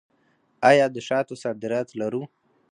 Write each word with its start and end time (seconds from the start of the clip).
آیا 0.69 0.85
د 0.91 0.97
شاتو 1.07 1.33
صادرات 1.43 1.87
لرو؟ 2.01 2.23